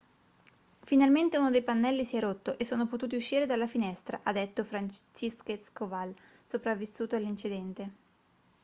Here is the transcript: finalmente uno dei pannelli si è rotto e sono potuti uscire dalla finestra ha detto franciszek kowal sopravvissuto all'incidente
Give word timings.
finalmente 0.83 1.37
uno 1.37 1.51
dei 1.51 1.61
pannelli 1.61 2.03
si 2.03 2.17
è 2.17 2.19
rotto 2.21 2.57
e 2.57 2.65
sono 2.65 2.87
potuti 2.87 3.15
uscire 3.15 3.45
dalla 3.45 3.67
finestra 3.67 4.21
ha 4.23 4.31
detto 4.31 4.63
franciszek 4.63 5.71
kowal 5.73 6.11
sopravvissuto 6.43 7.15
all'incidente 7.17 7.89